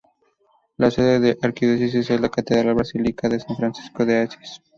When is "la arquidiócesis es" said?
1.39-2.19